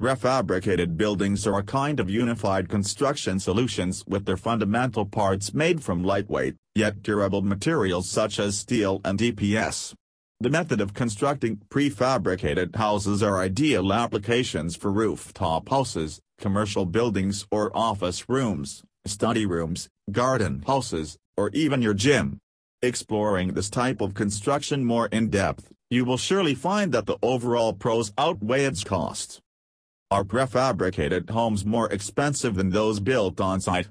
Refabricated 0.00 0.96
buildings 0.96 1.46
are 1.46 1.58
a 1.58 1.62
kind 1.62 2.00
of 2.00 2.08
unified 2.08 2.70
construction 2.70 3.38
solutions 3.38 4.02
with 4.06 4.24
their 4.24 4.38
fundamental 4.38 5.04
parts 5.04 5.52
made 5.52 5.84
from 5.84 6.02
lightweight, 6.02 6.54
yet 6.74 7.02
durable 7.02 7.42
materials 7.42 8.08
such 8.08 8.38
as 8.38 8.56
steel 8.56 9.02
and 9.04 9.18
EPS. 9.18 9.92
The 10.40 10.48
method 10.48 10.80
of 10.80 10.94
constructing 10.94 11.58
prefabricated 11.68 12.76
houses 12.76 13.22
are 13.22 13.42
ideal 13.42 13.92
applications 13.92 14.74
for 14.74 14.90
rooftop 14.90 15.68
houses, 15.68 16.18
commercial 16.38 16.86
buildings 16.86 17.46
or 17.50 17.70
office 17.76 18.26
rooms, 18.26 18.82
study 19.04 19.44
rooms, 19.44 19.90
garden 20.10 20.64
houses, 20.66 21.18
or 21.36 21.50
even 21.50 21.82
your 21.82 21.92
gym. 21.92 22.38
Exploring 22.80 23.52
this 23.52 23.68
type 23.68 24.00
of 24.00 24.14
construction 24.14 24.82
more 24.82 25.08
in 25.08 25.28
depth, 25.28 25.70
you 25.90 26.06
will 26.06 26.16
surely 26.16 26.54
find 26.54 26.90
that 26.92 27.04
the 27.04 27.18
overall 27.22 27.74
pros 27.74 28.14
outweigh 28.16 28.64
its 28.64 28.82
costs. 28.82 29.42
Are 30.12 30.24
prefabricated 30.24 31.30
homes 31.30 31.64
more 31.64 31.88
expensive 31.92 32.56
than 32.56 32.70
those 32.70 32.98
built 32.98 33.40
on 33.40 33.60
site? 33.60 33.86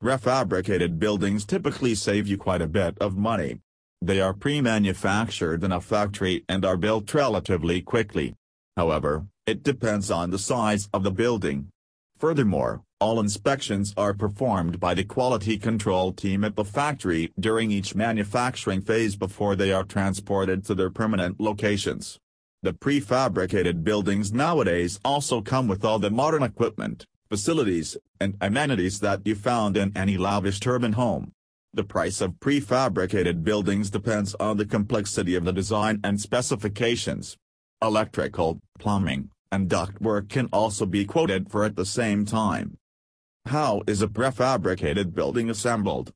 Refabricated 0.00 1.00
buildings 1.00 1.44
typically 1.44 1.96
save 1.96 2.28
you 2.28 2.38
quite 2.38 2.62
a 2.62 2.68
bit 2.68 2.96
of 3.00 3.16
money. 3.16 3.58
They 4.00 4.20
are 4.20 4.32
pre-manufactured 4.32 5.64
in 5.64 5.72
a 5.72 5.80
factory 5.80 6.44
and 6.48 6.64
are 6.64 6.76
built 6.76 7.12
relatively 7.12 7.82
quickly. 7.82 8.36
However, 8.76 9.26
it 9.44 9.64
depends 9.64 10.08
on 10.08 10.30
the 10.30 10.38
size 10.38 10.88
of 10.94 11.02
the 11.02 11.10
building. 11.10 11.66
Furthermore, 12.16 12.82
all 13.00 13.18
inspections 13.18 13.92
are 13.96 14.14
performed 14.14 14.78
by 14.78 14.94
the 14.94 15.02
quality 15.02 15.58
control 15.58 16.12
team 16.12 16.44
at 16.44 16.54
the 16.54 16.64
factory 16.64 17.32
during 17.40 17.72
each 17.72 17.96
manufacturing 17.96 18.82
phase 18.82 19.16
before 19.16 19.56
they 19.56 19.72
are 19.72 19.82
transported 19.82 20.64
to 20.66 20.76
their 20.76 20.90
permanent 20.90 21.40
locations. 21.40 22.20
The 22.62 22.74
prefabricated 22.74 23.84
buildings 23.84 24.34
nowadays 24.34 25.00
also 25.02 25.40
come 25.40 25.66
with 25.66 25.82
all 25.82 25.98
the 25.98 26.10
modern 26.10 26.42
equipment, 26.42 27.06
facilities, 27.30 27.96
and 28.20 28.36
amenities 28.38 29.00
that 29.00 29.26
you 29.26 29.34
found 29.34 29.78
in 29.78 29.96
any 29.96 30.18
lavish 30.18 30.60
urban 30.66 30.92
home. 30.92 31.32
The 31.72 31.84
price 31.84 32.20
of 32.20 32.34
prefabricated 32.38 33.44
buildings 33.44 33.88
depends 33.88 34.34
on 34.38 34.58
the 34.58 34.66
complexity 34.66 35.34
of 35.36 35.46
the 35.46 35.54
design 35.54 36.00
and 36.04 36.20
specifications. 36.20 37.38
Electrical, 37.80 38.60
plumbing, 38.78 39.30
and 39.50 39.70
ductwork 39.70 40.28
can 40.28 40.50
also 40.52 40.84
be 40.84 41.06
quoted 41.06 41.50
for 41.50 41.64
at 41.64 41.76
the 41.76 41.86
same 41.86 42.26
time. 42.26 42.76
How 43.46 43.80
is 43.86 44.02
a 44.02 44.06
prefabricated 44.06 45.14
building 45.14 45.48
assembled? 45.48 46.12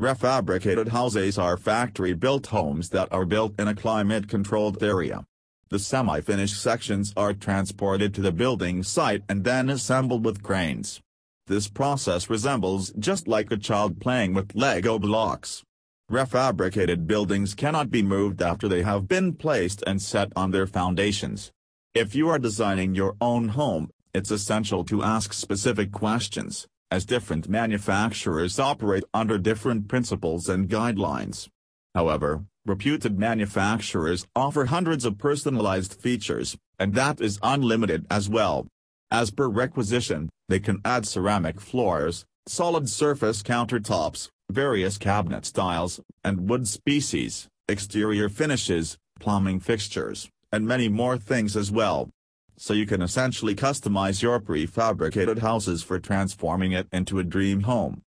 Refabricated 0.00 0.88
houses 0.88 1.36
are 1.36 1.58
factory-built 1.58 2.46
homes 2.46 2.88
that 2.90 3.12
are 3.12 3.26
built 3.26 3.60
in 3.60 3.68
a 3.68 3.74
climate-controlled 3.74 4.82
area. 4.82 5.26
The 5.68 5.78
semi-finished 5.80 6.62
sections 6.62 7.12
are 7.16 7.34
transported 7.34 8.14
to 8.14 8.20
the 8.20 8.30
building 8.30 8.84
site 8.84 9.24
and 9.28 9.42
then 9.42 9.68
assembled 9.68 10.24
with 10.24 10.42
cranes. 10.42 11.00
This 11.48 11.68
process 11.68 12.30
resembles 12.30 12.92
just 12.98 13.26
like 13.26 13.50
a 13.50 13.56
child 13.56 14.00
playing 14.00 14.34
with 14.34 14.54
Lego 14.54 14.98
blocks. 15.00 15.64
Refabricated 16.08 17.08
buildings 17.08 17.54
cannot 17.54 17.90
be 17.90 18.00
moved 18.00 18.40
after 18.40 18.68
they 18.68 18.82
have 18.82 19.08
been 19.08 19.32
placed 19.32 19.82
and 19.88 20.00
set 20.00 20.32
on 20.36 20.52
their 20.52 20.68
foundations. 20.68 21.50
If 21.94 22.14
you 22.14 22.28
are 22.28 22.38
designing 22.38 22.94
your 22.94 23.16
own 23.20 23.48
home, 23.48 23.90
it's 24.14 24.30
essential 24.30 24.84
to 24.84 25.02
ask 25.02 25.32
specific 25.32 25.90
questions, 25.90 26.68
as 26.92 27.04
different 27.04 27.48
manufacturers 27.48 28.60
operate 28.60 29.02
under 29.12 29.36
different 29.36 29.88
principles 29.88 30.48
and 30.48 30.68
guidelines. 30.68 31.48
However, 31.96 32.44
Reputed 32.66 33.16
manufacturers 33.16 34.26
offer 34.34 34.64
hundreds 34.64 35.04
of 35.04 35.18
personalized 35.18 35.94
features, 35.94 36.56
and 36.80 36.94
that 36.94 37.20
is 37.20 37.38
unlimited 37.40 38.04
as 38.10 38.28
well. 38.28 38.66
As 39.08 39.30
per 39.30 39.46
requisition, 39.46 40.28
they 40.48 40.58
can 40.58 40.80
add 40.84 41.06
ceramic 41.06 41.60
floors, 41.60 42.24
solid 42.48 42.88
surface 42.88 43.40
countertops, 43.44 44.30
various 44.50 44.98
cabinet 44.98 45.46
styles, 45.46 46.00
and 46.24 46.50
wood 46.50 46.66
species, 46.66 47.46
exterior 47.68 48.28
finishes, 48.28 48.98
plumbing 49.20 49.60
fixtures, 49.60 50.28
and 50.50 50.66
many 50.66 50.88
more 50.88 51.16
things 51.16 51.56
as 51.56 51.70
well. 51.70 52.10
So 52.56 52.74
you 52.74 52.86
can 52.86 53.00
essentially 53.00 53.54
customize 53.54 54.22
your 54.22 54.40
prefabricated 54.40 55.38
houses 55.38 55.84
for 55.84 56.00
transforming 56.00 56.72
it 56.72 56.88
into 56.90 57.20
a 57.20 57.24
dream 57.24 57.60
home. 57.60 58.02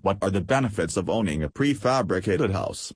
What 0.00 0.18
are 0.22 0.30
the 0.30 0.40
benefits 0.40 0.96
of 0.96 1.10
owning 1.10 1.42
a 1.42 1.48
prefabricated 1.48 2.52
house? 2.52 2.92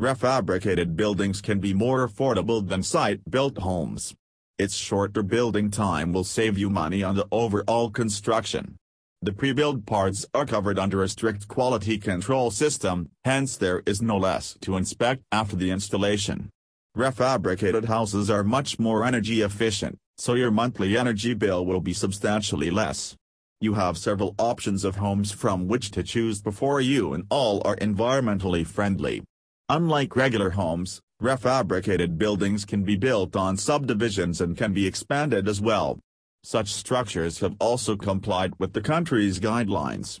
Refabricated 0.00 0.96
buildings 0.96 1.40
can 1.40 1.60
be 1.60 1.74
more 1.74 2.08
affordable 2.08 2.66
than 2.66 2.82
site-built 2.82 3.58
homes. 3.58 4.14
Its 4.58 4.74
shorter 4.74 5.22
building 5.22 5.70
time 5.70 6.12
will 6.12 6.24
save 6.24 6.56
you 6.56 6.70
money 6.70 7.02
on 7.02 7.14
the 7.14 7.26
overall 7.30 7.90
construction. 7.90 8.76
The 9.20 9.32
pre-built 9.32 9.86
parts 9.86 10.26
are 10.34 10.46
covered 10.46 10.78
under 10.78 11.02
a 11.02 11.08
strict 11.08 11.46
quality 11.46 11.98
control 11.98 12.50
system, 12.50 13.10
hence 13.24 13.56
there 13.56 13.82
is 13.86 14.02
no 14.02 14.16
less 14.16 14.56
to 14.62 14.76
inspect 14.76 15.22
after 15.30 15.56
the 15.56 15.70
installation. 15.70 16.48
Refabricated 16.96 17.84
houses 17.84 18.30
are 18.30 18.42
much 18.42 18.78
more 18.78 19.04
energy 19.04 19.42
efficient, 19.42 19.96
so 20.16 20.34
your 20.34 20.50
monthly 20.50 20.96
energy 20.96 21.34
bill 21.34 21.64
will 21.64 21.80
be 21.80 21.92
substantially 21.92 22.70
less. 22.70 23.14
You 23.60 23.74
have 23.74 23.96
several 23.96 24.34
options 24.38 24.84
of 24.84 24.96
homes 24.96 25.32
from 25.32 25.68
which 25.68 25.90
to 25.92 26.02
choose 26.02 26.42
before 26.42 26.80
you 26.80 27.12
and 27.12 27.24
all 27.30 27.62
are 27.64 27.76
environmentally 27.76 28.66
friendly. 28.66 29.22
Unlike 29.72 30.16
regular 30.16 30.50
homes, 30.50 31.00
refabricated 31.22 32.18
buildings 32.18 32.66
can 32.66 32.82
be 32.82 32.94
built 32.94 33.34
on 33.34 33.56
subdivisions 33.56 34.42
and 34.42 34.54
can 34.54 34.74
be 34.74 34.86
expanded 34.86 35.48
as 35.48 35.62
well. 35.62 35.98
Such 36.44 36.74
structures 36.74 37.38
have 37.38 37.56
also 37.58 37.96
complied 37.96 38.52
with 38.58 38.74
the 38.74 38.82
country's 38.82 39.40
guidelines. 39.40 40.20